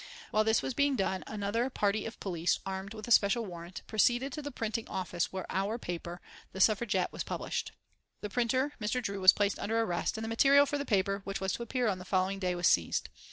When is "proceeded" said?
3.85-4.33